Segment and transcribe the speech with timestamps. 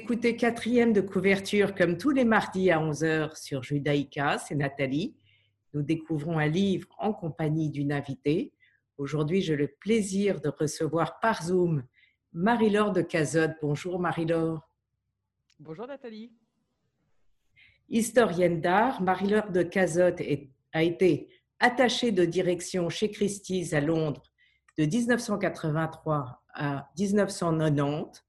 [0.00, 5.14] écoutez quatrième de couverture comme tous les mardis à 11h sur Judaïka, c'est Nathalie.
[5.74, 8.54] Nous découvrons un livre en compagnie d'une invitée.
[8.96, 11.84] Aujourd'hui, j'ai le plaisir de recevoir par Zoom
[12.32, 13.52] Marie-Laure de Cazotte.
[13.60, 14.66] Bonjour Marie-Laure.
[15.58, 16.32] Bonjour Nathalie.
[17.90, 20.22] Historienne d'art, Marie-Laure de Cazotte
[20.72, 21.28] a été
[21.58, 24.22] attachée de direction chez Christie's à Londres
[24.78, 28.24] de 1983 à 1990.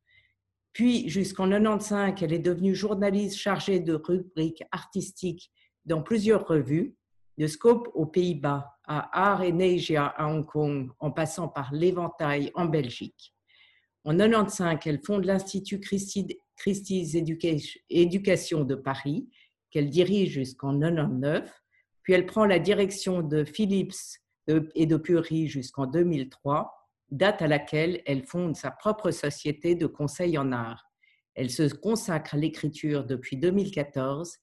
[0.73, 5.51] Puis, jusqu'en 95, elle est devenue journaliste chargée de rubriques artistiques
[5.85, 6.95] dans plusieurs revues,
[7.37, 12.51] de Scope aux Pays-Bas à Art and Asia à Hong Kong, en passant par l'Éventail
[12.55, 13.33] en Belgique.
[14.03, 17.15] En 95, elle fonde l'Institut Christie's
[17.89, 19.29] Éducation de Paris,
[19.69, 21.51] qu'elle dirige jusqu'en 99.
[22.03, 26.80] Puis elle prend la direction de Philips et de Purie jusqu'en 2003,
[27.11, 30.85] date à laquelle elle fonde sa propre société de conseil en art.
[31.35, 34.37] Elle se consacre à l'écriture depuis 2014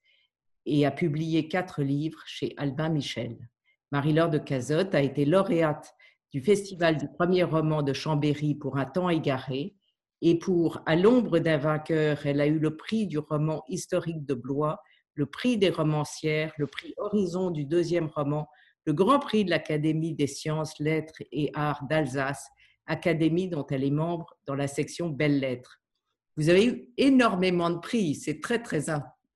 [0.66, 3.36] et a publié quatre livres chez Albin Michel.
[3.90, 5.94] Marie-Laure de Cazotte a été lauréate
[6.30, 9.74] du Festival du premier roman de Chambéry pour Un temps égaré
[10.20, 14.34] et pour À l'ombre d'un vainqueur, elle a eu le prix du roman historique de
[14.34, 14.78] Blois,
[15.14, 18.48] le prix des romancières, le prix Horizon du deuxième roman,
[18.84, 22.48] le grand prix de l'Académie des sciences, lettres et arts d'Alsace,
[22.88, 25.80] académie dont elle est membre dans la section Belles Lettres.
[26.36, 28.86] Vous avez eu énormément de prix, c'est très très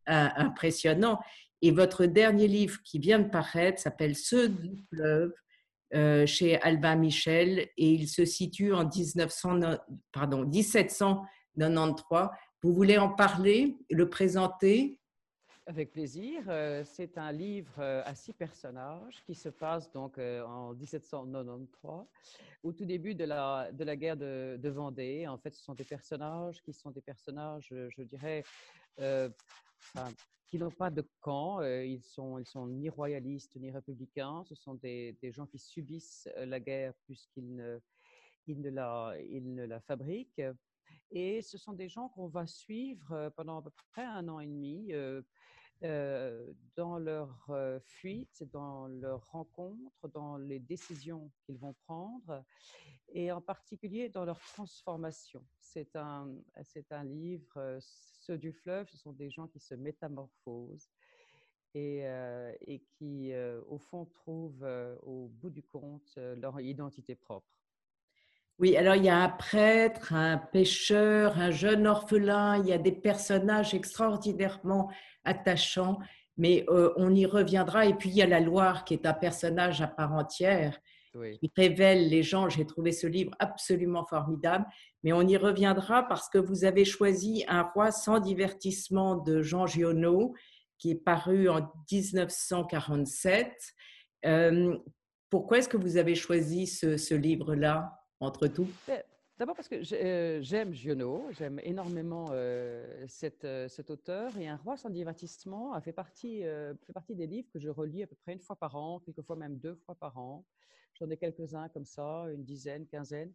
[0.07, 1.21] impressionnant.
[1.61, 5.33] Et votre dernier livre qui vient de paraître s'appelle Ceux du fleuve
[5.95, 9.61] euh, chez Albin Michel et il se situe en 1900,
[10.11, 12.29] pardon, 1793.
[12.63, 15.01] Vous voulez en parler, le présenter?
[15.67, 16.43] Avec plaisir.
[16.49, 22.07] Euh, c'est un livre euh, à six personnages qui se passe donc en 1793,
[22.63, 25.27] au tout début de la, de la guerre de, Vendée.
[25.27, 28.45] En fait, ce sont des personnages qui sont des personnages, je dirais,
[30.47, 31.63] qui n'ont pas de camp.
[31.63, 34.45] ils sont, ils sont ni royalistes ni républicains.
[34.45, 37.79] Ce sont des, des gens qui subissent la guerre puisqu'ils ne,
[38.47, 40.43] ils ne, la, ils ne la fabriquent.
[41.15, 44.47] Et ce sont des gens qu'on va suivre pendant à peu près un an et
[44.47, 44.93] demi
[46.77, 47.51] dans leur
[47.85, 52.43] fuite, dans leur rencontre, dans les décisions qu'ils vont prendre
[53.15, 55.45] et en particulier dans leur transformation.
[55.61, 60.89] C'est un, c'est un livre, ceux du fleuve, ce sont des gens qui se métamorphosent
[61.75, 62.05] et,
[62.63, 63.33] et qui,
[63.69, 64.67] au fond, trouvent
[65.03, 67.62] au bout du compte leur identité propre.
[68.63, 72.79] Oui, alors il y a un prêtre, un pêcheur, un jeune orphelin, il y a
[72.79, 74.89] des personnages extraordinairement
[75.25, 75.99] attachants,
[76.37, 77.87] mais on y reviendra.
[77.87, 80.79] Et puis il y a la Loire qui est un personnage à part entière
[81.13, 82.49] qui révèle les gens.
[82.49, 84.65] J'ai trouvé ce livre absolument formidable,
[85.03, 89.67] mais on y reviendra parce que vous avez choisi Un roi sans divertissement de Jean
[89.67, 90.35] Giono,
[90.79, 93.57] qui est paru en 1947.
[95.31, 97.99] pourquoi est-ce que vous avez choisi ce livre-là?
[98.23, 98.69] Entre tout?
[98.87, 99.03] Ben,
[99.39, 103.07] D'abord parce que euh, j'aime Giono, j'aime énormément euh,
[103.45, 106.45] euh, cet auteur et Un roi sans divertissement a fait partie,
[107.09, 109.75] des livres que je relis à peu près une fois par an, quelquefois même deux
[109.75, 110.45] fois par an.
[110.95, 113.33] J'en ai quelques-uns comme ça, une dizaine, quinzaine.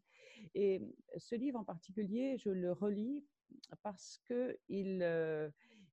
[0.53, 0.81] Et
[1.18, 3.25] ce livre en particulier, je le relis
[3.81, 4.58] parce que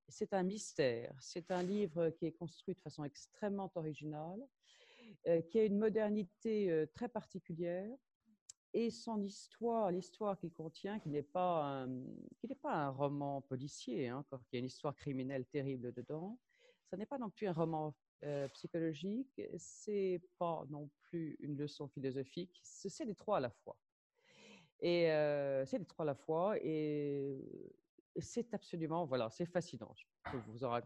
[0.07, 1.13] c'est un mystère.
[1.19, 4.47] C'est un livre qui est construit de façon extrêmement originale,
[5.49, 7.97] qui a une modernité très particulière
[8.75, 11.89] et son histoire, l'histoire qu'il contient, qui n'est pas un,
[12.39, 16.39] qui n'est pas un roman policier, hein, il y a une histoire criminelle terrible dedans.
[16.91, 17.95] Ce n'est pas non plus un roman
[18.25, 23.77] euh, psychologique, c'est pas non plus une leçon philosophique, c'est les trois à la fois.
[24.81, 27.73] Et euh, c'est les trois à la fois, et
[28.19, 29.95] c'est absolument, voilà, c'est fascinant.
[30.33, 30.81] Je vous en,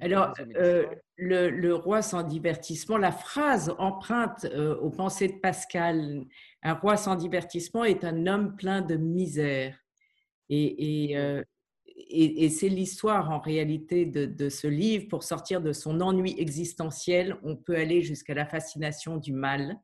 [0.00, 0.86] alors, euh,
[1.16, 6.24] le, roi sans divertissement, la phrase emprunte euh, aux pensées de Pascal,
[6.62, 9.78] un roi sans divertissement est un homme plein de misère.
[10.48, 11.42] Et, euh,
[12.50, 15.08] c'est l'histoire en réalité de, de, ce livre.
[15.08, 19.76] Pour sortir de son ennui existentiel, on peut aller jusqu'à la fascination du mal.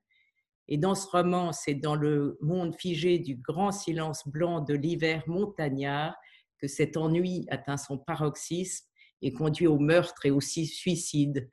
[0.69, 5.25] Et dans ce roman, c'est dans le monde figé du grand silence blanc de l'hiver
[5.27, 6.15] montagnard
[6.59, 8.87] que cet ennui atteint son paroxysme
[9.23, 11.49] et conduit au meurtre et aussi suicide.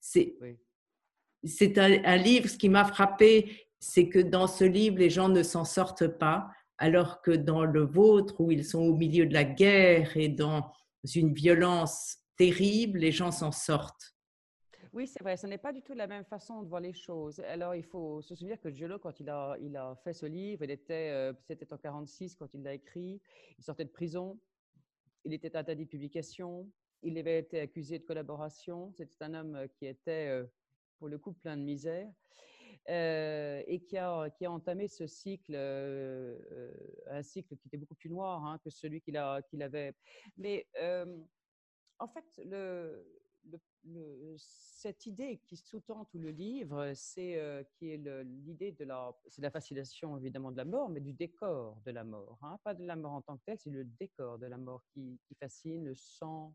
[0.00, 0.36] C'est
[1.44, 5.42] c'est un, livre, ce qui m'a frappé, c'est que dans ce livre, les gens ne
[5.42, 9.44] s'en sortent pas, alors que dans le vôtre, où ils sont au milieu de la
[9.44, 10.72] guerre et dans
[11.14, 14.14] une violence terrible, les gens s'en sortent.
[14.92, 17.38] Oui, c'est vrai, ce n'est pas du tout la même façon de voir les choses.
[17.40, 20.64] Alors, il faut se souvenir que Giolo, quand il a, il a fait ce livre,
[20.64, 23.20] il était, euh, c'était en 46 quand il l'a écrit,
[23.56, 24.40] il sortait de prison,
[25.24, 26.68] il était interdit de publication,
[27.02, 28.92] il avait été accusé de collaboration.
[28.92, 30.42] C'était un homme qui était,
[30.98, 32.10] pour le coup, plein de misère.
[32.88, 35.54] et qui a, qui entamé ce cycle,
[37.06, 39.94] un cycle qui était beaucoup plus noir hein, que celui qu'il avait.
[40.36, 40.66] Mais
[41.98, 42.40] en fait,
[44.36, 49.50] cette idée qui sous-tend tout le livre, c'est qui est l'idée de la, c'est la
[49.50, 52.58] fascination évidemment de la mort, mais du décor de la mort, hein.
[52.64, 55.18] pas de la mort en tant que telle, c'est le décor de la mort qui,
[55.38, 56.54] fascine, le sang.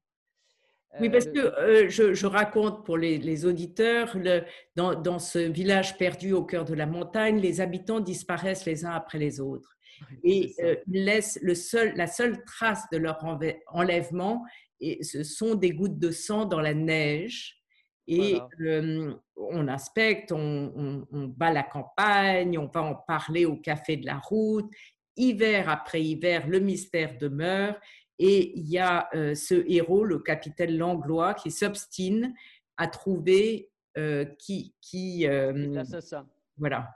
[0.99, 4.43] Oui, parce que je, raconte pour les, auditeurs, le,
[4.75, 8.91] dans, dans, ce village perdu au cœur de la montagne, les habitants disparaissent les uns
[8.91, 9.75] après les autres.
[10.23, 10.53] et
[10.87, 13.19] ils laissent le seul, la seule trace de leur
[13.67, 14.43] enlèvement,
[14.79, 17.61] et ce sont des gouttes de sang dans la neige.
[18.07, 18.37] Et
[19.35, 24.19] on inspecte, on, on, bat la campagne, on va en parler au café de la
[24.19, 24.69] route.
[25.17, 27.75] Hiver après hiver, le mystère demeure.
[28.19, 32.33] Et il y a ce héros, le capitaine Langlois, qui s'obstine
[32.77, 33.71] à trouver
[34.39, 34.73] qui.
[34.81, 36.27] qui L'assassin.
[36.57, 36.89] Voilà.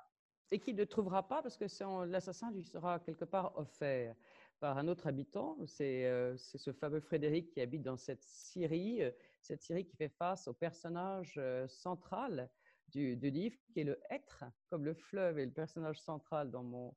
[0.51, 1.65] Et qui ne trouvera pas parce que
[2.05, 4.15] l'assassin lui sera quelque part offert
[4.59, 5.57] par un autre habitant.
[5.65, 9.01] C'est ce fameux Frédéric qui habite dans cette Syrie,
[9.41, 12.49] cette Syrie qui fait face au personnage central
[12.89, 16.93] du, livre, qui est le être, comme le fleuve est le personnage central dans mon.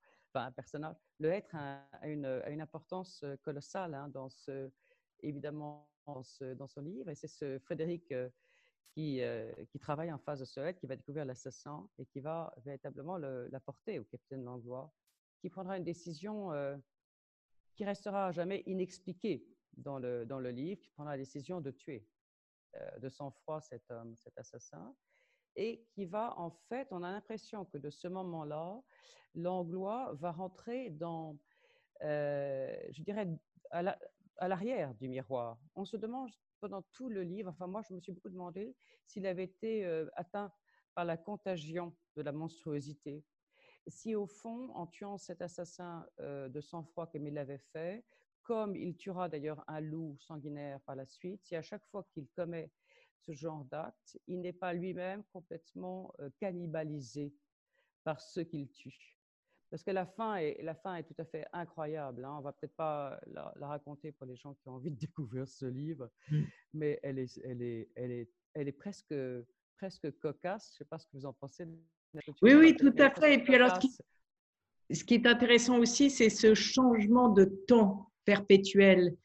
[1.18, 4.70] Le être a, une, importance colossale hein, dans ce,
[5.20, 7.10] évidemment dans, ce, dans son livre.
[7.10, 8.12] Et c'est ce Frédéric
[8.94, 9.20] qui,
[9.70, 13.16] qui, travaille en face de ce être, qui va découvrir l'assassin et qui va véritablement
[13.16, 14.92] l'apporter au capitaine Langlois,
[15.40, 16.50] qui prendra une décision
[17.74, 19.46] qui restera à jamais inexpliqué
[19.76, 22.06] dans le, dans le livre, qui prendra la décision de tuer
[22.76, 24.94] euh, de sang-froid cet homme, cet assassin,
[25.56, 28.80] et qui va en fait, on a l'impression que de ce moment-là,
[29.34, 31.38] Langlois va rentrer dans,
[32.02, 33.28] euh, je dirais,
[33.70, 35.58] à l'arrière du miroir.
[35.74, 38.76] On se demande pendant tout le livre, enfin moi je me suis beaucoup demandé
[39.06, 40.52] s'il avait été euh, atteint
[40.94, 43.24] par la contagion de la monstruosité,
[43.86, 48.04] si au fond, en tuant cet assassin de sang-froid comme il l'avait fait,
[48.42, 52.28] comme il tuera d'ailleurs un loup sanguinaire par la suite, si à chaque fois qu'il
[52.36, 52.70] commet
[53.26, 57.32] ce genre d'acte, il n'est pas lui-même complètement cannibalisé
[58.04, 59.16] par ceux qu'il tue.
[59.72, 62.26] Parce que la fin est, la fin est tout à fait incroyable.
[62.26, 62.36] Hein.
[62.38, 65.64] On va peut-être pas la, raconter pour les gens qui ont envie de découvrir ce
[65.64, 66.42] livre, mmh.
[66.74, 69.14] mais elle est, elle est, elle est, elle est presque,
[69.78, 70.68] presque cocasse.
[70.72, 71.66] Je ne sais pas ce que vous en pensez.
[72.42, 73.36] Oui, oui, tout à fait.
[73.36, 73.78] Et puis alors,
[74.90, 79.16] ce qui, est intéressant aussi, c'est ce changement de temps perpétuel,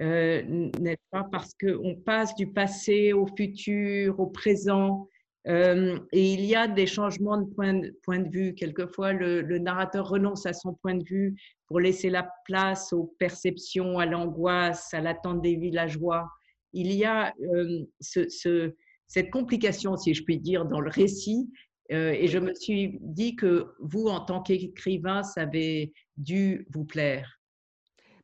[0.00, 0.42] euh,
[0.80, 5.08] n'est-ce pas Parce qu'on passe du passé au futur, au présent,
[5.46, 8.54] euh, et il y a des changements de point, de point de vue.
[8.54, 11.36] Quelquefois, le, narrateur renonce à son point de vue
[11.66, 16.28] pour laisser la place aux perceptions, à l'angoisse, à l'attente des villageois.
[16.72, 18.74] Il y a euh, ce,
[19.06, 21.50] cette complication, si je puis dire, dans le récit
[21.90, 27.38] et je me suis dit que vous, en tant qu'écrivain, ça avait dû vous plaire.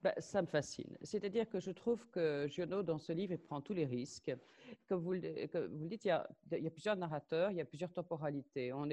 [0.03, 0.97] Ben, ça me fascine.
[1.03, 4.33] C'est-à-dire que je trouve que Giono, dans ce livre, il prend tous les risques.
[4.89, 5.19] Comme vous, le
[5.89, 6.27] dites, il y, a,
[6.71, 8.73] plusieurs narrateurs, il y a plusieurs temporalités.
[8.73, 8.89] On,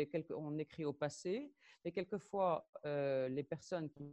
[0.58, 1.54] écrit au passé,
[1.86, 4.04] mais quelquefois, euh, les personnes qui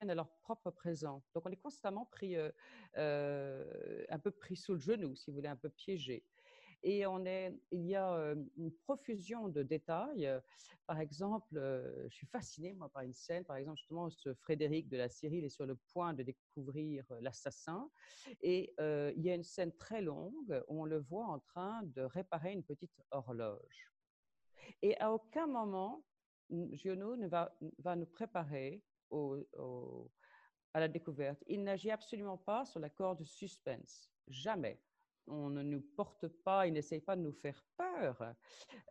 [0.00, 1.22] à leur propre présent.
[1.34, 2.36] Donc, on est constamment pris,
[2.96, 6.24] euh, un peu pris sous le genou, si vous voulez, un peu piégé.
[6.84, 10.28] Et il y a une profusion de détails.
[10.86, 11.54] Par exemple,
[12.08, 15.38] je suis fascinée moi, par une scène, par exemple, justement, ce Frédéric de la Syrie,
[15.38, 17.88] il est sur le point de découvrir l'assassin.
[18.40, 22.02] Et il y a une scène très longue où on le voit en train de
[22.02, 23.92] réparer une petite horloge.
[24.82, 26.04] Et à aucun moment,
[26.50, 28.82] Giono ne va nous préparer
[30.74, 31.42] à la découverte.
[31.46, 34.10] Il n'agit absolument pas sur la corde suspense.
[34.26, 34.80] Jamais
[35.26, 38.34] on ne nous porte pas, il n'essaye pas de nous faire peur.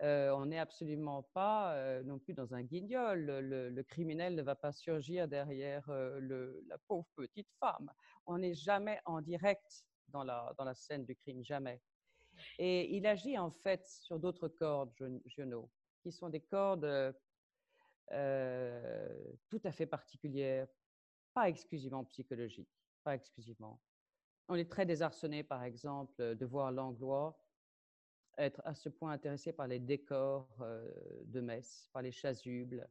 [0.02, 3.26] Euh, on n'est absolument pas euh, non plus dans un guignol.
[3.26, 7.92] Le, criminel ne va pas surgir derrière euh, la pauvre petite femme.
[8.26, 11.82] On n'est jamais en direct dans la, dans la scène du crime, jamais.
[12.58, 14.94] Et il agit en fait sur d'autres cordes,
[15.26, 15.70] Giono,
[16.02, 17.14] qui sont des cordes
[18.10, 20.68] tout à fait particulières,
[21.34, 22.70] pas exclusivement psychologiques,
[23.04, 23.80] pas exclusivement.
[24.54, 27.42] On est très désarçonné, par exemple, de voir Langlois
[28.38, 30.54] être à ce point intéressé par les décors
[31.24, 32.86] de messe, par les chasubles,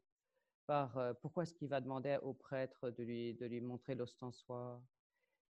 [0.67, 4.81] par pourquoi est-ce qu'il va demander au prêtre de lui, de lui montrer l'ostensoir?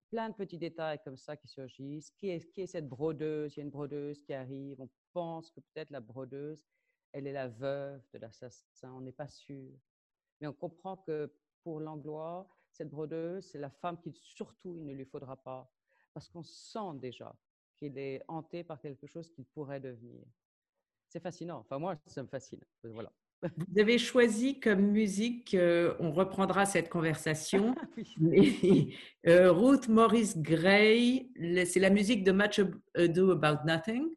[0.09, 2.09] Plein de petits détails comme ça qui surgissent.
[2.09, 3.55] Qui est, qui est cette brodeuse?
[3.55, 4.81] Il y a une brodeuse qui arrive.
[4.81, 6.65] On pense que peut-être la brodeuse,
[7.11, 8.91] elle est la veuve de l'assassin.
[8.93, 9.77] On n'est pas sûr.
[10.41, 14.93] Mais on comprend que pour Langlois, cette brodeuse, c'est la femme qui surtout il ne
[14.93, 15.71] lui faudra pas,
[16.13, 17.35] parce qu'on sent déjà
[17.77, 20.25] qu'il est hanté par quelque chose qu'il pourrait devenir.
[21.07, 21.59] C'est fascinant.
[21.59, 22.59] Enfin, moi, ça me fascine.
[22.83, 23.11] Voilà.
[23.57, 27.73] Vous avez choisi comme musique, euh, on reprendra cette conversation,
[29.27, 31.31] euh, Ruth Morris Gray,
[31.65, 32.59] c'est la musique de Much
[32.95, 34.09] Ado About Nothing.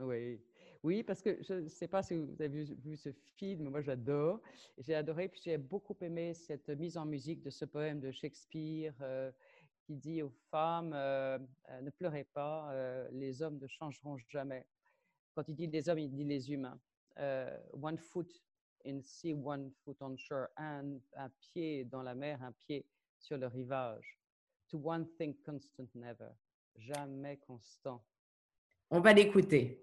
[0.00, 0.40] Oui.
[0.82, 4.40] Oui, parce que je ne sais pas si vous avez vu, ce film, moi j'adore.
[4.78, 8.94] J'ai adoré, puis j'ai beaucoup aimé cette mise en musique de ce poème de Shakespeare
[9.00, 9.32] euh,
[9.86, 12.72] qui dit aux femmes Ne pleurez pas,
[13.12, 14.66] les hommes ne changeront jamais.
[15.34, 16.78] Quand il dit les hommes, il dit les humains.
[17.72, 18.30] one foot
[18.84, 20.48] in sea, one foot on shore.
[20.56, 22.84] Un, un pied dans la mer, un pied
[23.18, 24.18] sur le rivage.
[24.70, 26.30] To one thing constant never.
[26.76, 28.02] Jamais constant.
[28.90, 29.82] On va l'écouter.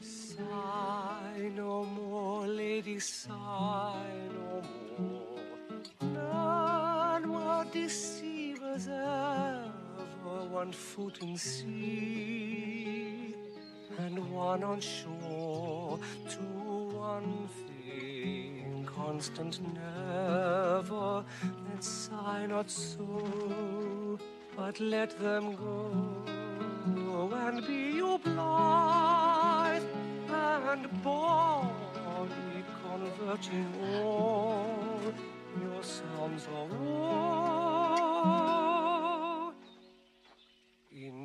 [0.00, 3.32] Sigh no more, lady, sigh
[4.32, 4.62] no
[4.98, 5.36] more.
[6.02, 8.35] None were deceivers
[8.76, 9.72] ever.
[10.50, 13.34] One foot in sea
[13.98, 15.98] and one on shore.
[16.30, 16.40] To
[16.96, 21.24] one thing constant, never.
[21.42, 24.18] Then sigh not so,
[24.56, 29.82] but let them go and be you blithe
[30.28, 35.12] and body converting all
[35.60, 37.75] your sounds of woe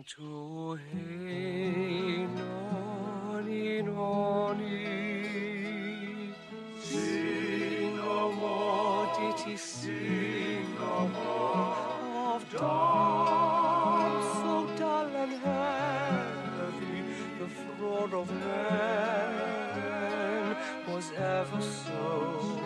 [0.07, 4.85] To heave, noni, noni.
[6.81, 11.91] Sing no more, did he sing no more?
[12.35, 17.01] of dawn so dull and heavy
[17.39, 19.37] the fraud of man
[20.87, 22.60] was ever so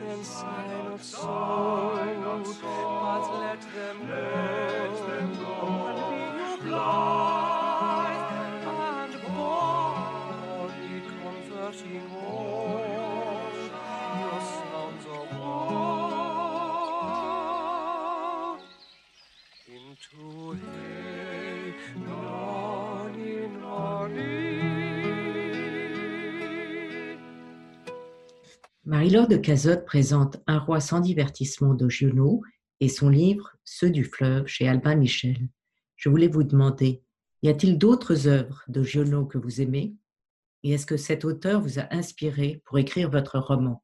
[0.00, 1.26] then silent so
[3.02, 5.32] but let them go and
[6.10, 7.57] be you blithe
[29.08, 32.42] Marie-Laure de Cazotte présente Un roi sans divertissement de Giono
[32.80, 35.48] et son livre Ceux du fleuve chez Albin Michel.
[35.96, 37.02] Je voulais vous demander,
[37.42, 39.96] y a-t-il d'autres œuvres de Giono que vous aimez?
[40.62, 43.82] Et est-ce que cet auteur vous a inspiré pour écrire votre roman?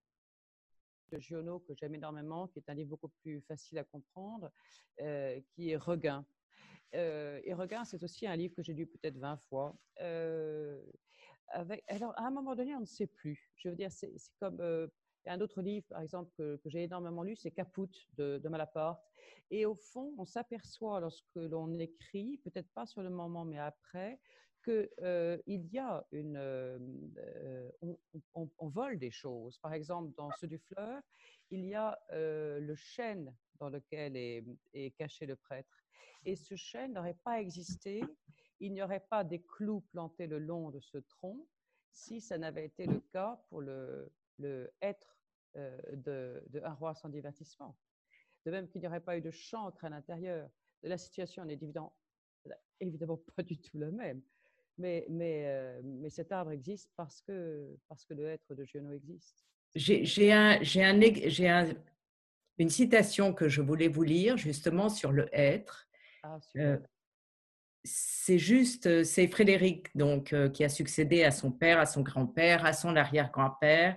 [1.10, 4.50] De Giono que j'aime énormément, qui est un livre beaucoup plus facile à comprendre,
[5.00, 6.26] euh, qui est Regain.
[6.94, 9.74] Euh, et Regain, c'est aussi un livre que j'ai lu peut-être 20 fois.
[10.02, 10.82] Euh,
[11.48, 13.50] avec, alors, à un moment donné, on ne sait plus.
[13.56, 14.60] Je veux dire, c'est c'est comme
[15.26, 19.02] euh, un autre livre, par exemple, que, j'ai énormément lu, c'est Caput de, Malaparte.
[19.50, 24.18] Et au fond, on s'aperçoit lorsque l'on écrit, peut-être pas sur le moment, mais après,
[24.64, 26.36] qu'il euh, y a une.
[26.36, 27.70] euh,
[28.34, 29.58] on, vole des choses.
[29.58, 31.02] Par exemple, dans ceux du fleuve,
[31.50, 35.84] il y a euh, le chêne dans lequel est, est caché le prêtre.
[36.24, 38.02] Et ce chêne n'aurait pas existé,
[38.60, 41.46] il n'y aurait pas des clous plantés le long de ce tronc
[41.92, 45.18] si ça n'avait été le cas pour le, le être
[45.56, 47.76] euh, de, de Un roi sans divertissement.
[48.44, 50.48] De même qu'il n'y aurait pas eu de chancre à l'intérieur.
[50.82, 51.94] La situation n'est évidemment,
[52.80, 54.20] évidemment pas du tout la même.
[54.76, 58.92] Mais, mais, euh, mais cet arbre existe parce que, parce que le être de Giono
[58.92, 59.46] existe.
[59.76, 61.74] J'ai un, un, un-
[62.58, 65.88] une citation que je voulais vous lire justement sur le être.
[66.22, 66.78] Ah, Euh,
[67.84, 72.64] c'est juste, euh, c'est Frédéric donc qui a succédé à son père, à son grand-père,
[72.64, 73.96] à son arrière-grand-père,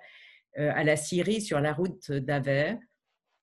[0.58, 2.76] à la Syrie sur la route d'Aver.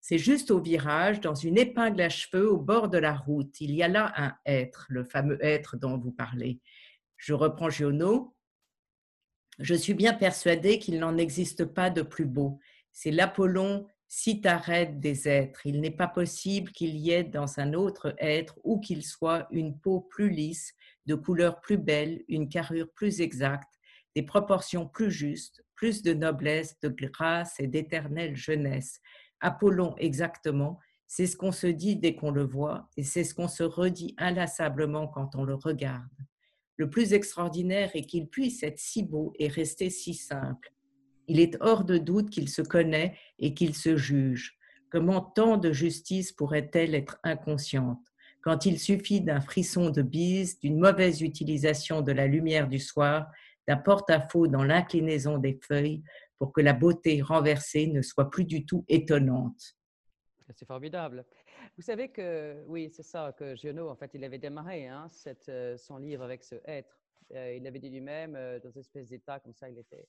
[0.01, 3.59] C'est juste au virage, dans une épingle à cheveux au bord de la route.
[3.61, 6.61] Il y a là un être, le fameux être dont vous parlez.
[7.17, 8.35] Je reprends Giono.
[9.59, 12.59] Je suis bien persuadée qu'il n'en existe pas de plus beau.
[12.93, 15.67] C'est l'Apollon citarette des êtres.
[15.67, 19.79] Il n'est pas possible qu'il y ait dans un autre être, où qu'il soit, une
[19.79, 20.75] peau plus lisse,
[21.07, 23.73] de couleur plus belle, une carrure plus exacte,
[24.15, 29.01] des proportions plus justes, plus de noblesse, de grâce et d'éternelle jeunesse.
[29.41, 33.49] Apollon exactement, c'est ce qu'on se dit dès qu'on le voit, et c'est ce qu'on
[33.49, 36.09] se redit inlassablement quand on le regarde.
[36.77, 40.73] Le plus extraordinaire est qu'il puisse être si beau et rester si simple.
[41.29, 44.59] Il est hors de doute qu'il se connaît et qu'il se juge.
[44.91, 48.05] Comment tant de justice pourrait-elle être inconsciente?
[48.43, 53.27] Quand il suffit d'un frisson de bise, d'une mauvaise utilisation de la lumière du soir,
[53.67, 56.03] d'un porte-à-faux dans l'inclinaison des feuilles
[56.39, 59.77] pour que la beauté renversée ne soit plus du tout étonnante.
[60.55, 61.25] C'est formidable.
[61.77, 65.09] Vous savez que, oui, c'est ça, que Giono, en fait, il avait démarré hein,
[65.49, 67.01] euh, son livre avec ce être.
[67.35, 70.07] Euh, il avait dit lui-même, euh, dans une espèce d'état comme ça, il était,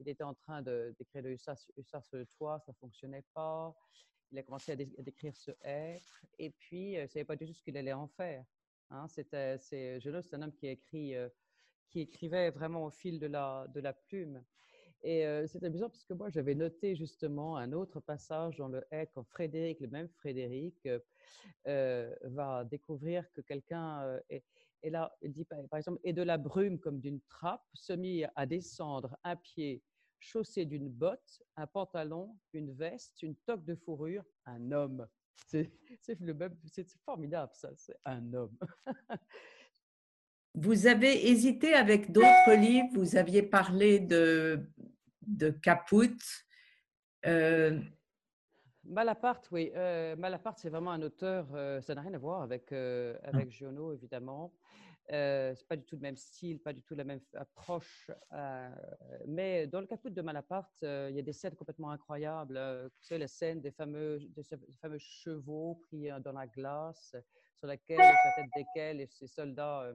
[0.00, 3.74] il était en train d'écrire le hussard, sur le toit, ça ne fonctionnait pas.
[4.32, 7.46] Il a commencé à, dé- décrire ce être, et puis, il ne savait pas du
[7.46, 8.42] tout ce qu'il allait en faire.
[8.90, 9.06] Hein.
[9.08, 11.14] C'était, c'est, Giono, c'est un homme qui, a écrit,
[11.88, 14.42] qui écrivait vraiment au fil de la, de la plume.
[15.04, 18.82] Et euh, c'est amusant parce que moi, j'avais noté justement un autre passage dans le
[18.90, 20.98] être quand Frédéric, le même Frédéric, euh,
[21.68, 24.42] euh, va découvrir que quelqu'un est,
[24.84, 25.14] là.
[25.20, 29.16] Il dit par exemple, et de la brume comme d'une trappe, se mit à descendre
[29.24, 29.82] un pied
[30.20, 35.06] chaussé d'une botte, un pantalon, une veste, une toque de fourrure, un homme.
[35.46, 35.70] C'est
[37.04, 38.56] formidable ça, c'est un homme.
[40.54, 44.64] Vous avez hésité avec d'autres livres, vous aviez parlé de,
[45.26, 46.16] de Caput.
[47.26, 47.80] Euh,
[48.84, 49.72] Malaparte, oui.
[49.74, 53.92] Euh, Malaparte, c'est vraiment un auteur, euh, ça n'a rien à voir avec, avec Giono,
[53.92, 54.52] évidemment.
[55.12, 58.10] Euh, c'est pas du tout le même style, pas du tout la même approche.
[58.32, 58.70] euh,
[59.26, 62.58] mais dans le caput de Malaparte, euh, il y a des scènes complètement incroyables.
[62.84, 64.44] Vous savez, la scène des fameux, des
[64.80, 67.14] fameux chevaux pris dans la glace,
[67.58, 69.92] sur laquelle, sur la tête desquels ces soldats,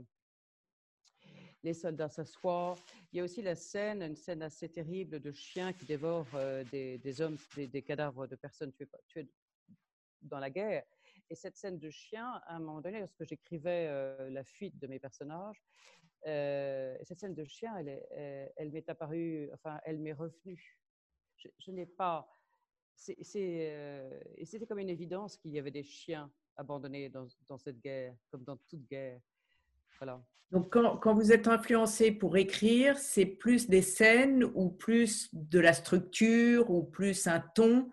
[1.64, 2.76] les soldats s'assoient.
[3.12, 6.64] Il y a aussi la scène, une scène assez terrible de chiens qui dévorent euh,
[6.72, 8.74] des, hommes, des, cadavres de personnes
[9.08, 9.30] tuées,
[10.22, 10.84] dans la guerre.
[11.30, 14.88] Et cette scène de chien, à un moment donné, lorsque j'écrivais euh, la fuite de
[14.88, 15.64] mes personnages,
[16.28, 20.80] euh, cette scène de chien, elle, est- elle, elle m'est apparue, enfin, elle m'est revenue.
[21.38, 22.30] Je, n'ai pas.
[23.08, 28.44] et c'était comme une évidence qu'il y avait des chiens abandonnés dans cette guerre, comme
[28.44, 29.22] dans toute guerre.
[30.00, 30.22] Voilà.
[30.52, 35.60] donc, quand, quand vous êtes influencé pour écrire, c'est plus des scènes ou plus de
[35.60, 37.92] la structure ou plus un ton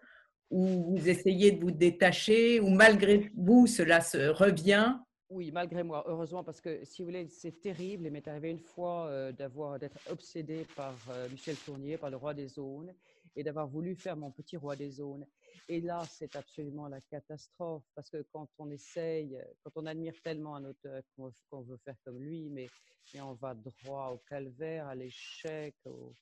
[0.50, 4.96] où vous essayez de vous détacher ou malgré vous, cela se revient?
[5.28, 8.06] Oui, malgré moi, heureusement, parce que si vous voulez, c'est terrible.
[8.06, 12.16] Il m'est arrivé une fois euh, d'avoir d'être obsédé par euh, Michel Tournier, par le
[12.16, 12.94] roi des zones,
[13.34, 15.26] et d'avoir voulu faire mon petit roi des zones.
[15.68, 20.56] Et là, c'est absolument la catastrophe, parce que quand on essaye, quand on admire tellement
[20.56, 22.68] un auteur qu'on veut faire comme lui, mais,
[23.14, 26.14] mais on va droit au calvaire, à l'échec, au...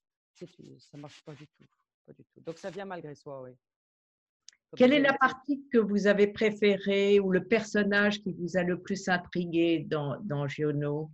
[0.79, 1.67] ça marche pas du tout,
[2.07, 2.41] pas du tout.
[2.41, 3.51] Donc ça vient malgré soi, oui.
[4.77, 8.81] Quelle est la partie que vous avez préférée ou le personnage qui vous a le
[8.81, 11.11] plus intrigué dans, dans Giono?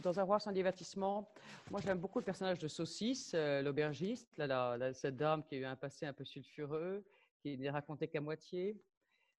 [0.00, 1.32] Dans Un roi sans divertissement,
[1.70, 5.54] moi j'aime beaucoup le personnage de Saucisse, euh, l'aubergiste, là, là, là, cette dame qui
[5.54, 7.04] a eu un passé un peu sulfureux,
[7.42, 8.80] qui n'est raconté qu'à moitié.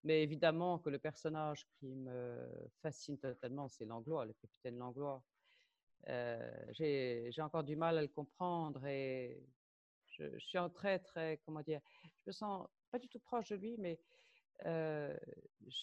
[0.03, 2.37] Mais évidemment que le personnage qui me
[2.81, 5.23] fascine totalement, c'est Langlois, le capitaine Langlois.
[6.09, 9.41] Euh, J'ai encore du mal à le comprendre et
[10.07, 13.55] je, suis en très, très, comment dire, je me sens pas du tout proche de
[13.55, 13.99] lui, mais
[14.65, 15.17] euh,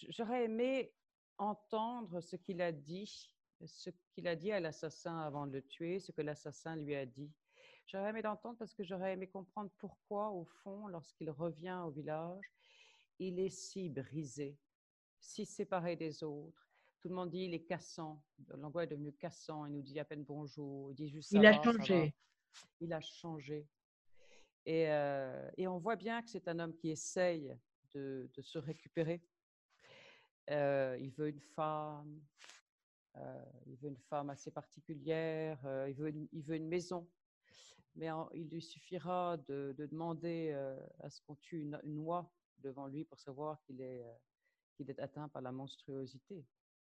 [0.09, 0.93] j'aurais aimé
[1.37, 3.33] entendre ce qu'il a dit,
[3.65, 7.05] ce qu'il a dit à l'assassin avant de le tuer, ce que l'assassin lui a
[7.05, 7.31] dit.
[7.87, 12.45] J'aurais aimé l'entendre parce que j'aurais aimé comprendre pourquoi, au fond, lorsqu'il revient au village,
[13.19, 14.57] il est si brisé,
[15.19, 16.69] si séparé des autres.
[16.99, 18.23] Tout le monde dit il est cassant.
[18.49, 19.65] Langlois est devenu cassant.
[19.65, 20.91] Il nous dit à peine bonjour.
[20.91, 21.77] Il dit juste ça Il a va, ça va.
[21.77, 22.15] changé.
[22.79, 23.67] Il a changé.
[24.65, 27.57] Et, euh, et on voit bien que c'est un homme qui essaye
[27.95, 29.21] de, de se récupérer.
[30.49, 32.21] Euh, il veut une femme,
[33.17, 37.07] euh, il veut une femme assez particulière, euh, il, veut une, il veut une maison.
[37.95, 41.99] Mais en- il lui suffira de, de demander euh, à ce qu'on tue une, une
[41.99, 44.13] oie devant lui pour savoir qu'il est, euh,
[44.75, 46.45] qu'il est atteint par la monstruosité.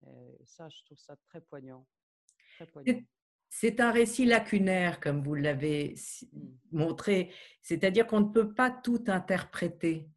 [0.07, 1.87] Et ça, je trouve ça très poignant.
[2.57, 3.01] Très poignant.
[3.49, 6.57] C'est un récit lacunaire, comme vous l'avez si- Mm.
[6.73, 7.33] montré,
[7.63, 10.09] c'est-à-dire qu'on ne peut pas tout interpréter.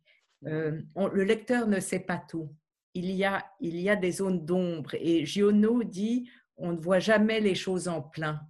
[0.45, 2.53] Euh, on- le lecteur ne sait pas tout.
[2.93, 6.99] Il y a, il y a des zones d'ombre et Giono dit on ne voit
[6.99, 8.41] jamais les choses en plein.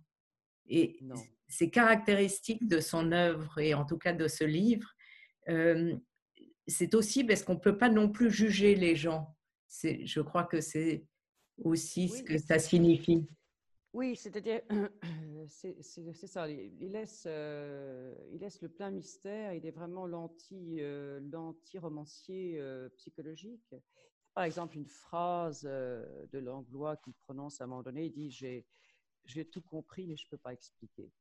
[0.68, 1.16] Et Non.
[1.50, 4.94] C'est caractéristique de son œuvre et en tout cas de ce livre.
[5.50, 5.96] Euh,
[6.68, 9.36] c'est aussi parce qu'on ne peut pas non plus juger les gens.
[9.84, 11.06] Je crois que c'est
[11.64, 13.28] aussi ce que ça signifie.
[13.94, 14.62] Oui, c'est-à-dire,
[15.50, 22.60] c'est ça, il laisse, euh, il laisse le plein mystère, il est vraiment euh, l'anti-romancier
[22.60, 23.76] euh, psychologique.
[24.36, 28.30] Par exemple, une phrase de Langlois qu'il prononce à un moment donné, il dit
[29.26, 31.12] j'ai tout compris, mais je ne peux pas expliquer.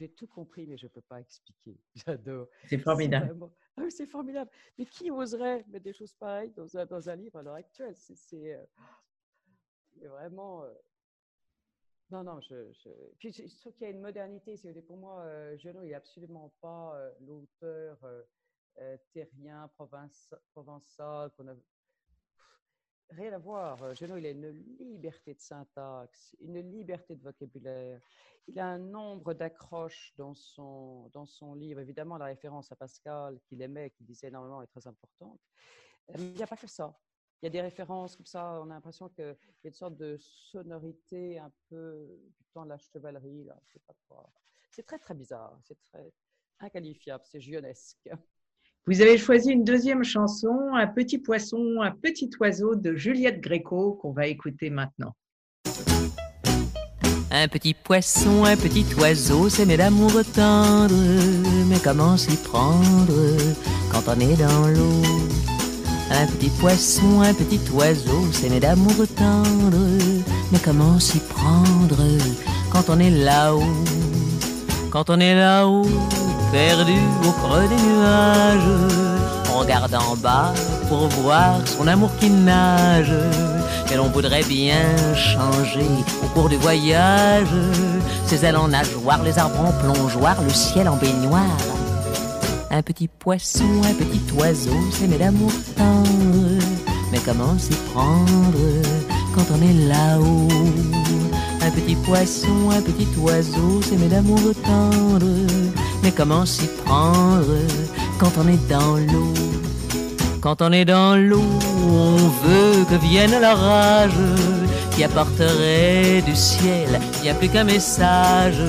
[0.00, 1.78] J'ai tout compris, mais je ne peux pas expliquer.
[1.94, 2.48] J'adore.
[2.66, 3.26] C'est formidable.
[3.26, 4.50] vraiment- Ah oui, c'est formidable.
[4.78, 7.94] Mais qui oserait mettre des choses pareilles dans un, dans un livre à l'heure actuelle?
[7.94, 8.64] C'est euh,
[10.08, 10.64] vraiment.
[10.64, 10.72] euh,
[12.10, 12.88] Non, non, je, je...
[13.18, 14.56] Puis je trouve qu'il y a une modernité.
[14.56, 17.98] C'est pour moi, euh, Genot n'est absolument pas euh, l'auteur
[18.78, 21.54] euh, terrien, provençal, qu'on a...
[23.10, 23.94] Rien à voir.
[23.94, 28.00] Genot, il a une liberté de syntaxe, une liberté de vocabulaire.
[28.46, 31.80] Il a un nombre d'accroches dans son, dans son livre.
[31.80, 35.40] Évidemment, la référence à Pascal, qu'il aimait, qu'il disait énormément, est très importante.
[36.08, 36.96] Mais il n'y a pas que ça
[37.42, 39.96] il y a des références comme ça, on a l'impression qu'il y a une sorte
[39.96, 42.06] de sonorité un peu
[42.38, 43.48] du temps de la chevalerie.
[44.70, 45.58] C'est très, très bizarre.
[45.62, 46.12] C'est très
[46.58, 47.24] inqualifiable.
[47.26, 48.10] C'est gionesque.
[48.86, 53.98] Vous avez choisi une deuxième chanson, Un petit poisson, un petit oiseau de Juliette Gréco
[54.00, 55.14] qu'on va écouter maintenant.
[57.30, 60.94] Un petit poisson, un petit oiseau, c'est mes d'amour tendre.
[61.68, 63.36] Mais comment s'y prendre
[63.92, 65.02] quand on est dans l'eau?
[66.10, 69.76] Un petit poisson, un petit oiseau, c'est mes d'amour tendre.
[70.50, 72.02] Mais comment s'y prendre
[72.72, 73.62] quand on est là-haut?
[74.90, 75.86] Quand on est là-haut,
[76.52, 78.60] perdu au creux des nuages,
[79.52, 80.52] regarde en bas
[80.88, 83.12] pour voir son amour qui nage.
[83.92, 84.84] Et l'on voudrait bien
[85.14, 85.86] changer
[86.22, 87.48] au cours du voyage.
[88.26, 91.58] Ses ailes en nageoire, les arbres en plongeoir, le ciel en baignoire
[92.70, 96.64] un petit poisson, un petit oiseau, c'est mes d'amour tendre.
[97.10, 98.58] Mais comment s'y prendre
[99.34, 100.48] quand on est là-haut?
[101.62, 105.26] Un petit poisson, un petit oiseau, c'est mes d'amour tendre.
[106.02, 107.44] Mais comment s'y prendre
[108.18, 109.34] quand on est dans l'eau?
[110.40, 111.44] Quand on est dans l'eau,
[111.86, 114.12] on veut que vienne l'orage
[114.92, 118.62] qui apporterait du ciel, il n'y a plus qu'un message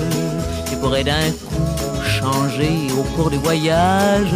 [0.67, 4.33] qui pourrait d'un coup changer au cours du voyage.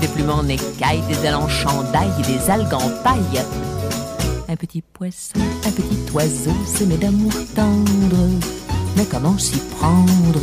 [0.00, 3.42] Des plumes en écailles, des ailes en chandail et des algues en paille.
[4.48, 8.28] Un petit poisson, un petit oiseau, c'est d'amour tendre.
[8.96, 10.40] Mais comment s'y prendre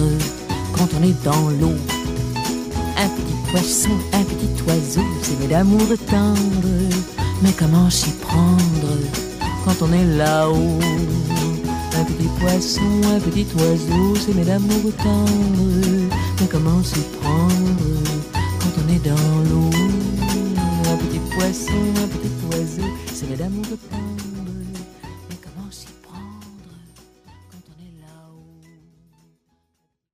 [0.80, 1.76] quand on est dans l'eau
[2.96, 6.70] Un petit poisson, un petit oiseau, c'est mes d'amour tendre.
[7.44, 8.94] Mais comment s'y prendre
[9.66, 10.80] quand on est là-haut?
[12.00, 16.10] Un petit poisson, un petit oiseau, c'est mes d'amour tendre.
[16.40, 17.90] Mais comment s'y prendre
[18.62, 19.70] quand on est dans l'eau?
[20.92, 24.09] Un petit poisson, un petit oiseau, c'est mes d'amour tendre.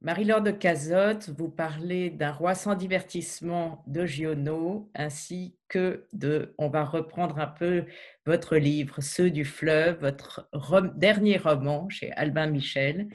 [0.06, 6.70] Marie-Laure de Cazotte, vous parlez d'un roi sans divertissement de Giono, ainsi que de, on
[6.70, 7.86] va reprendre un peu
[8.28, 10.48] votre livre, Ceux du fleuve, votre
[10.96, 13.10] dernier roman chez Albin Michel,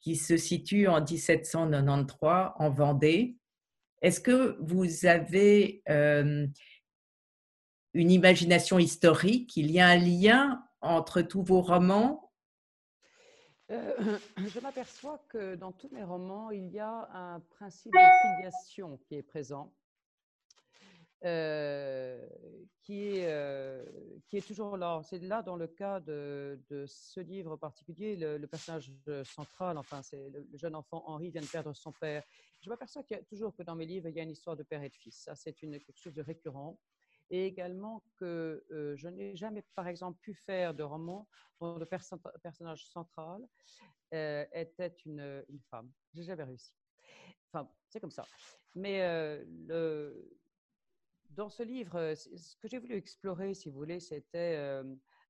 [0.00, 3.36] qui se situe en 1793 en Vendée.
[4.00, 6.46] Est-ce que vous avez euh,
[7.94, 9.56] une imagination historique?
[9.56, 12.27] Il y a un lien entre tous vos romans
[13.70, 18.98] euh, Je m'aperçois que dans tous mes romans, il y a un principe de filiation
[18.98, 19.72] qui est présent.
[21.24, 22.28] Euh,
[22.84, 23.84] qui, est, euh,
[24.28, 25.00] qui est toujours là.
[25.02, 28.92] C'est là dans le cas de, ce livre particulier, le, personnage
[29.24, 32.22] central, enfin, c'est le, jeune enfant Henri vient de perdre son père.
[32.60, 34.56] Je m'aperçois qu'il y a toujours que dans mes livres, il y a une histoire
[34.56, 35.24] de père et de fils.
[35.24, 36.78] Ça, c'est quelque chose de récurrent.
[37.30, 41.28] Et également que euh, je n'ai jamais, par exemple, pu faire de roman
[41.60, 43.42] dont le personnage central
[44.10, 45.92] était une, une femme.
[46.14, 46.72] J'ai jamais réussi.
[47.52, 48.24] Enfin, c'est comme ça.
[48.74, 49.00] Mais
[49.66, 50.38] le,
[51.30, 54.82] dans ce livre, euh, ce que j'ai voulu explorer, si vous voulez, c'était euh,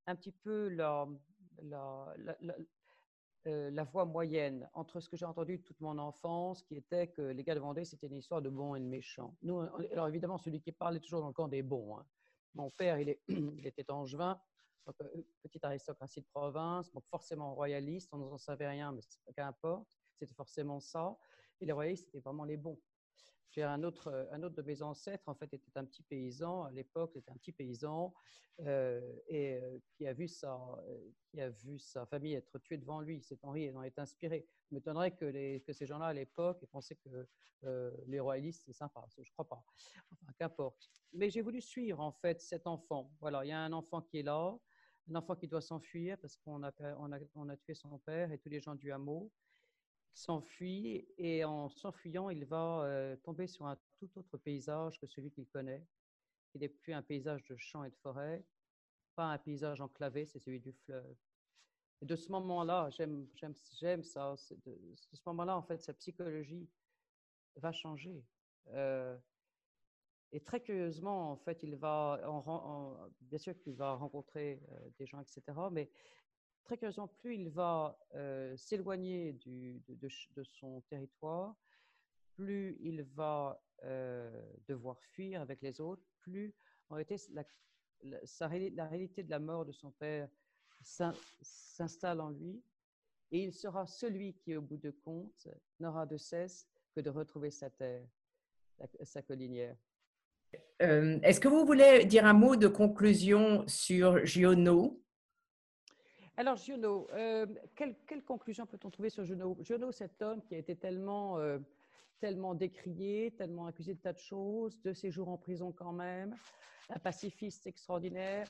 [0.07, 1.07] un petit peu la,
[3.49, 7.23] euh, la, voie moyenne entre ce que j'ai entendu toute mon enfance, qui était que
[7.23, 9.37] les gars de Vendée, c'était une histoire de bons et de méchants.
[9.43, 9.59] Nous,
[9.93, 11.97] alors évidemment, celui qui parle est toujours dans le camp des bons.
[11.97, 12.07] Hein.
[12.55, 14.41] Mon père, il, est, il était angevin,
[14.87, 14.97] donc,
[15.43, 19.03] petite aristocratie de province, forcément royaliste, on n'en savait rien, mais
[19.35, 19.87] qu'importe,
[20.19, 21.17] c'était forcément ça.
[21.61, 22.79] Et les royalistes, c'était vraiment les bons.
[23.57, 26.65] Un autre, euh, un autre de mes ancêtres, en fait, était un petit paysan.
[26.65, 28.15] À l'époque, c'était un petit paysan
[28.61, 30.59] euh, et euh, qui, a vu sa,
[31.31, 33.23] qui a vu sa famille être tuée devant lui.
[33.23, 34.47] C'est Henri et en est inspiré.
[34.71, 37.27] Je m'étonnerais que, que ces gens-là, à l'époque, aient pensé que
[38.07, 39.05] les royalistes, c'est sympa.
[39.09, 39.65] Je ne crois pas.
[40.13, 40.91] Enfin, qu'importe.
[41.13, 43.13] Mais j'ai voulu suivre, en fait, cet enfant.
[43.21, 44.57] Voilà, il y a un enfant qui est là,
[45.11, 48.31] un enfant qui doit s'enfuir parce qu'on a, on a, on a tué son père
[48.31, 49.33] et tous les gens du hameau
[50.15, 55.31] s'enfuit et en s'enfuyant, il va euh, tomber sur un tout autre paysage que celui
[55.31, 55.87] qu'il connaît.
[56.55, 58.45] Il n'est plus un paysage de champs et de forêts,
[59.15, 61.17] pas un paysage enclavé, c'est celui du fleuve.
[62.01, 63.27] Et de ce moment-là, j'aime,
[64.03, 64.37] ça.
[64.65, 66.69] De, ce moment-là, en fait, sa psychologie
[67.57, 68.25] va changer.
[68.69, 69.17] Euh,
[70.31, 75.07] et très curieusement, en fait, il va, en, bien sûr qu'il va rencontrer euh, des
[75.07, 75.43] gens, etc.
[75.73, 75.91] Mais
[76.69, 80.09] très curieusement, plus il va euh, s'éloigner de,
[80.45, 81.57] son territoire,
[82.35, 84.31] plus il va euh,
[84.69, 86.55] devoir fuir avec les autres, plus
[86.91, 90.29] la, réalité de la mort de son père
[90.83, 92.63] s'in- s'installe en lui
[93.31, 95.49] et il sera celui qui, au bout de compte,
[95.81, 98.07] n'aura de cesse que de retrouver sa terre,
[99.05, 99.77] sa collinière.
[100.83, 105.03] Euh, Est-ce que vous voulez dire un mot de conclusion sur Giono?
[106.39, 109.57] Alors, Giono, euh, quelle, conclusion peut-on trouver sur Giono?
[109.61, 111.59] Giono, cet homme qui a été tellement, euh,
[112.21, 116.37] tellement décrié, tellement accusé de tas de choses, de séjours en prison quand même,
[116.91, 118.47] un pacifiste extraordinaire,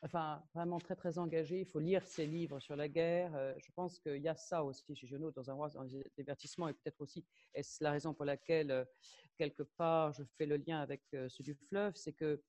[0.00, 1.60] enfin, vraiment très, très engagé.
[1.60, 3.34] Il faut lire ses livres sur la guerre.
[3.34, 5.84] Euh, je pense qu'il y a ça aussi chez Giono dans un roi, dans
[6.16, 8.86] divertissements, et peut-être aussi, est-ce la raison pour laquelle,
[9.36, 12.42] quelque part, je fais le lien avec ceux du fleuve, c'est que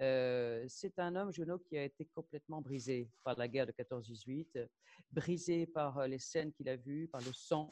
[0.00, 4.48] euh, c'est un homme, Junot, qui a été complètement brisé par la guerre de 14-18,
[4.56, 4.66] euh,
[5.10, 7.70] brisé par euh, les scènes qu'il a vues, par le sang,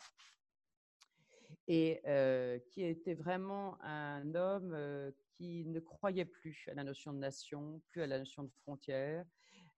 [1.66, 7.18] et euh, qui était vraiment un homme qui ne croyait plus à la notion de
[7.18, 9.24] nation, plus à la notion de frontière.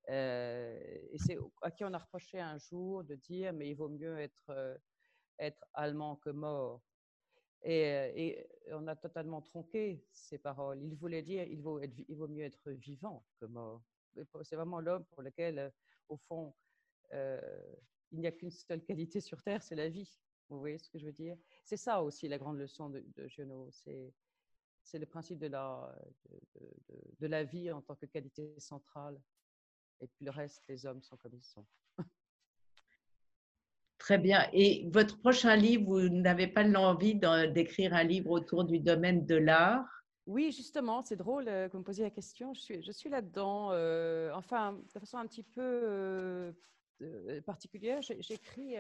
[0.08, 4.18] Et c'est à qui on a reproché un jour de dire mais il vaut mieux
[4.18, 6.82] être allemand que mort.
[7.64, 10.82] Et, euh, et on a totalement tronqué ces paroles.
[10.82, 11.78] Il voulait dire il vaut,
[12.28, 13.82] mieux être vivant que mort.
[14.42, 15.70] C'est vraiment l'homme pour lequel, euh,
[16.08, 16.54] au fond,
[17.12, 17.40] euh,
[18.10, 20.20] il n'y a qu'une seule qualité sur Terre, c'est la vie.
[20.48, 21.36] Vous voyez ce que je veux dire?
[21.64, 23.28] C'est ça aussi la grande leçon de, de.
[24.84, 25.46] C'est le principe de
[27.26, 29.18] la vie en tant que qualité centrale.
[30.00, 31.64] Et puis le reste, les hommes sont comme ils sont.
[34.02, 34.48] Très bien.
[34.52, 39.36] Et votre prochain livre, vous n'avez pas l'envie d'écrire un livre autour du domaine de
[39.36, 39.86] l'art?
[40.26, 42.52] Oui, justement, c'est drôle euh, que vous me posiez la question.
[42.52, 48.02] Je suis, là-dedans, euh, enfin, de façon un petit peu euh, particulière.
[48.02, 48.74] J'écris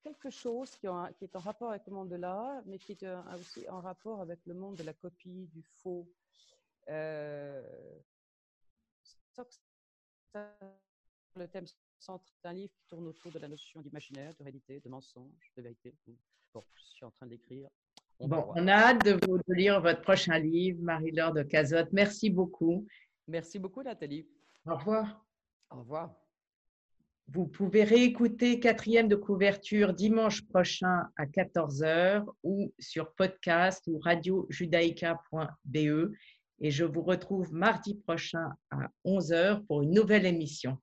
[0.00, 3.68] quelque chose qui, est en rapport avec le monde de l'art, mais qui est aussi
[3.68, 6.08] en rapport avec le monde de la copie, du faux.
[6.86, 7.64] Le
[11.50, 11.66] thème
[12.02, 15.62] central d'un livre qui tourne autour de la notion d'imaginaire, de réalité, de mensonge, de
[15.62, 15.94] vérité.
[16.52, 17.68] Bon, je suis en train d'écrire.
[18.18, 21.92] On Bon, a hâte de, vous, de lire votre prochain livre, Marie-Laure de Cazotte.
[21.92, 22.86] Merci beaucoup.
[23.26, 24.28] Merci beaucoup, Nathalie.
[24.66, 25.24] Au revoir.
[25.70, 26.14] Au revoir.
[27.28, 36.12] Vous pouvez réécouter quatrième de couverture dimanche prochain à 14h ou sur podcast ou radiojudaïca.be.
[36.60, 40.78] Et je vous retrouve mardi prochain à 11h pour une nouvelle émission.